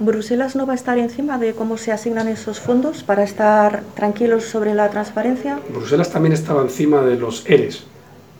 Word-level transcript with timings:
¿Bruselas 0.00 0.54
no 0.54 0.64
va 0.64 0.74
a 0.74 0.76
estar 0.76 0.96
encima 0.96 1.38
de 1.38 1.54
cómo 1.54 1.76
se 1.76 1.90
asignan 1.90 2.28
esos 2.28 2.60
fondos 2.60 3.02
para 3.02 3.24
estar 3.24 3.82
tranquilos 3.96 4.44
sobre 4.44 4.72
la 4.72 4.88
transparencia? 4.90 5.58
Bruselas 5.74 6.12
también 6.12 6.32
estaba 6.32 6.62
encima 6.62 7.02
de 7.02 7.16
los 7.16 7.42
ERES. 7.46 7.82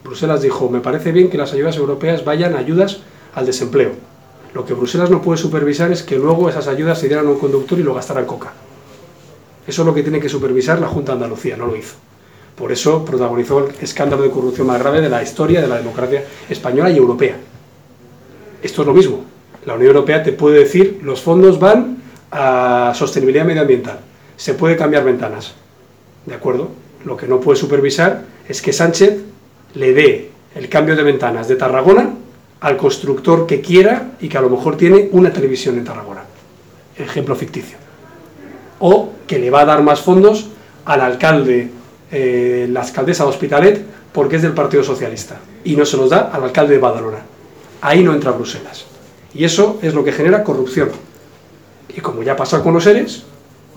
Bruselas 0.04 0.40
dijo, 0.40 0.68
me 0.68 0.78
parece 0.78 1.10
bien 1.10 1.28
que 1.28 1.36
las 1.36 1.52
ayudas 1.52 1.76
europeas 1.76 2.24
vayan 2.24 2.54
a 2.54 2.58
ayudas 2.58 3.00
al 3.34 3.44
desempleo. 3.44 3.90
Lo 4.54 4.64
que 4.64 4.74
Bruselas 4.74 5.10
no 5.10 5.20
puede 5.20 5.38
supervisar 5.38 5.90
es 5.90 6.04
que 6.04 6.16
luego 6.16 6.48
esas 6.48 6.68
ayudas 6.68 7.00
se 7.00 7.08
dieran 7.08 7.26
a 7.26 7.30
un 7.30 7.40
conductor 7.40 7.76
y 7.76 7.82
lo 7.82 7.92
gastaran 7.92 8.24
coca. 8.24 8.52
Eso 9.66 9.82
es 9.82 9.86
lo 9.86 9.92
que 9.92 10.04
tiene 10.04 10.20
que 10.20 10.28
supervisar 10.28 10.78
la 10.78 10.86
Junta 10.86 11.10
de 11.10 11.16
Andalucía, 11.16 11.56
no 11.56 11.66
lo 11.66 11.74
hizo. 11.74 11.96
Por 12.54 12.70
eso 12.70 13.04
protagonizó 13.04 13.66
el 13.66 13.74
escándalo 13.80 14.22
de 14.22 14.30
corrupción 14.30 14.68
más 14.68 14.78
grave 14.78 15.00
de 15.00 15.08
la 15.08 15.24
historia 15.24 15.60
de 15.60 15.66
la 15.66 15.78
democracia 15.78 16.22
española 16.48 16.88
y 16.88 16.96
europea. 16.96 17.36
Esto 18.62 18.82
es 18.82 18.86
lo 18.86 18.94
mismo. 18.94 19.37
La 19.68 19.74
Unión 19.74 19.88
Europea 19.88 20.22
te 20.22 20.32
puede 20.32 20.60
decir, 20.60 21.00
los 21.02 21.20
fondos 21.20 21.60
van 21.60 21.98
a 22.30 22.94
sostenibilidad 22.94 23.44
medioambiental, 23.44 23.98
se 24.34 24.54
puede 24.54 24.78
cambiar 24.78 25.04
ventanas, 25.04 25.52
¿de 26.24 26.34
acuerdo? 26.34 26.70
Lo 27.04 27.18
que 27.18 27.28
no 27.28 27.38
puede 27.38 27.58
supervisar 27.58 28.22
es 28.48 28.62
que 28.62 28.72
Sánchez 28.72 29.18
le 29.74 29.92
dé 29.92 30.30
el 30.54 30.70
cambio 30.70 30.96
de 30.96 31.02
ventanas 31.02 31.48
de 31.48 31.56
Tarragona 31.56 32.14
al 32.62 32.78
constructor 32.78 33.46
que 33.46 33.60
quiera 33.60 34.12
y 34.18 34.30
que 34.30 34.38
a 34.38 34.40
lo 34.40 34.48
mejor 34.48 34.78
tiene 34.78 35.10
una 35.12 35.30
televisión 35.34 35.76
en 35.76 35.84
Tarragona. 35.84 36.22
Ejemplo 36.96 37.36
ficticio. 37.36 37.76
O 38.78 39.10
que 39.26 39.38
le 39.38 39.50
va 39.50 39.60
a 39.60 39.66
dar 39.66 39.82
más 39.82 40.00
fondos 40.00 40.48
al 40.86 41.02
alcalde, 41.02 41.70
eh, 42.10 42.66
la 42.70 42.80
alcaldesa 42.80 43.24
de 43.24 43.28
Hospitalet, 43.28 43.84
porque 44.14 44.36
es 44.36 44.42
del 44.42 44.54
Partido 44.54 44.82
Socialista. 44.82 45.36
Y 45.62 45.76
no 45.76 45.84
se 45.84 45.98
los 45.98 46.08
da 46.08 46.30
al 46.32 46.42
alcalde 46.42 46.72
de 46.72 46.80
Badalona. 46.80 47.18
Ahí 47.82 48.02
no 48.02 48.14
entra 48.14 48.30
Bruselas. 48.30 48.86
Y 49.38 49.44
eso 49.44 49.78
es 49.82 49.94
lo 49.94 50.02
que 50.02 50.10
genera 50.10 50.42
corrupción. 50.42 50.90
Y 51.96 52.00
como 52.00 52.24
ya 52.24 52.34
pasa 52.34 52.60
con 52.60 52.74
los 52.74 52.82
seres, 52.82 53.22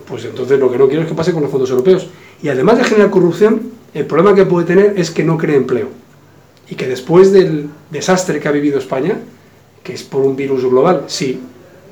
pues 0.07 0.25
entonces 0.25 0.59
lo 0.59 0.71
que 0.71 0.77
no 0.79 0.88
quiero 0.88 1.03
es 1.03 1.07
que 1.07 1.13
pase 1.13 1.33
con 1.33 1.43
los 1.43 1.52
fondos 1.52 1.69
europeos. 1.69 2.08
Y 2.41 2.49
además 2.49 2.80
de 2.80 2.83
generar 2.83 3.11
corrupción, 3.11 3.69
el 3.94 4.08
problema 4.08 4.33
que 4.33 4.44
puede 4.47 4.66
tener 4.66 4.95
es 4.97 5.11
que 5.11 5.23
no 5.23 5.38
cree 5.38 5.55
empleo. 5.55 5.89
Y 6.67 6.73
que 6.73 6.88
después 6.88 7.31
del 7.31 7.69
desastre 7.91 8.39
que 8.39 8.47
ha 8.47 8.52
vivido 8.52 8.80
España, 8.80 9.19
que 9.83 9.94
es 9.94 10.02
por 10.02 10.23
un 10.23 10.36
virus 10.36 10.66
global, 10.66 11.03
sí, 11.05 11.39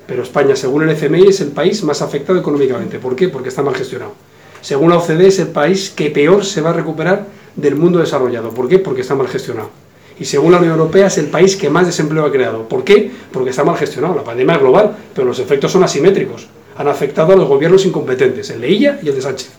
pero 0.08 0.24
España, 0.24 0.56
según 0.56 0.82
el 0.82 0.90
FMI, 0.90 1.28
es 1.28 1.40
el 1.42 1.50
país 1.50 1.84
más 1.84 2.02
afectado 2.02 2.40
económicamente. 2.40 2.98
¿Por 2.98 3.16
qué? 3.16 3.30
Porque 3.30 3.50
está 3.50 3.62
mal 3.62 3.76
gestionado. 3.76 4.14
Según 4.62 4.90
la 4.90 4.98
OCDE, 4.98 5.28
es 5.28 5.38
el 5.38 5.50
país 5.50 5.92
que 5.92 6.10
peor 6.10 6.44
se 6.44 6.62
va 6.62 6.72
a 6.72 6.74
recuperar 6.74 7.28
del 7.56 7.76
mundo 7.76 8.00
desarrollado. 8.00 8.50
¿Por 8.50 8.68
qué? 8.68 8.80
Porque 8.80 9.02
está 9.02 9.14
mal 9.14 9.28
gestionado 9.28 9.70
y 10.20 10.26
según 10.26 10.52
la 10.52 10.58
Unión 10.58 10.74
Europea 10.74 11.08
es 11.08 11.18
el 11.18 11.28
país 11.28 11.56
que 11.56 11.70
más 11.70 11.86
desempleo 11.86 12.26
ha 12.26 12.32
creado. 12.32 12.68
¿Por 12.68 12.84
qué? 12.84 13.10
Porque 13.32 13.52
está 13.52 13.64
mal 13.64 13.78
gestionado. 13.78 14.16
La 14.16 14.24
pandemia 14.24 14.56
es 14.56 14.62
global, 14.62 14.96
pero 15.14 15.28
los 15.28 15.40
efectos 15.40 15.72
son 15.72 15.84
asimétricos. 15.84 16.48
Han 16.78 16.88
afectado 16.88 17.34
a 17.34 17.36
los 17.36 17.48
gobiernos 17.48 17.86
incompetentes, 17.86 18.50
el 18.50 18.62
de 18.62 18.70
Illa 18.70 19.00
y 19.02 19.10
el 19.10 19.16
de 19.16 19.22
Sánchez, 19.22 19.52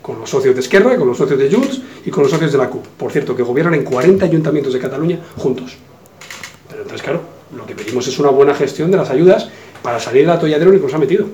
con 0.00 0.18
los 0.18 0.30
socios 0.30 0.54
de 0.54 0.60
Esquerra, 0.60 0.96
con 0.96 1.08
los 1.08 1.18
socios 1.18 1.38
de 1.38 1.50
Junts 1.50 1.80
y 2.06 2.10
con 2.10 2.22
los 2.22 2.30
socios 2.30 2.52
de 2.52 2.58
la 2.58 2.68
CUP. 2.68 2.86
Por 2.86 3.10
cierto, 3.10 3.34
que 3.34 3.42
gobiernan 3.42 3.74
en 3.74 3.84
40 3.84 4.24
ayuntamientos 4.24 4.72
de 4.72 4.78
Cataluña 4.78 5.18
juntos. 5.36 5.76
Pero 6.68 6.82
entonces, 6.82 7.02
claro, 7.02 7.20
lo 7.56 7.66
que 7.66 7.74
pedimos 7.74 8.06
es 8.06 8.18
una 8.18 8.30
buena 8.30 8.54
gestión 8.54 8.90
de 8.90 8.96
las 8.96 9.10
ayudas 9.10 9.48
para 9.82 9.98
salir 9.98 10.22
del 10.22 10.30
atolladero 10.30 10.70
en 10.70 10.76
el 10.76 10.80
que 10.80 10.86
nos 10.86 10.94
ha 10.94 10.98
metido. 10.98 11.26